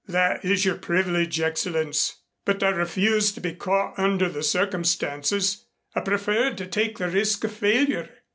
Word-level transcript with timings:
That 0.07 0.43
is 0.43 0.65
your 0.65 0.77
privilege, 0.77 1.37
Excellenz. 1.39 2.15
But 2.43 2.63
I 2.63 2.69
refused 2.69 3.35
to 3.35 3.39
be 3.39 3.53
caught 3.53 3.99
under 3.99 4.29
the 4.29 4.41
circumstances. 4.41 5.65
I 5.93 5.99
preferred 5.99 6.57
to 6.57 6.65
take 6.65 6.97
the 6.97 7.07
risk 7.07 7.43
of 7.43 7.51
failure. 7.51 8.09